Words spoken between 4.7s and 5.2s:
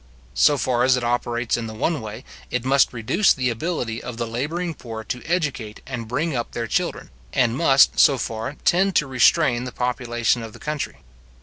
poor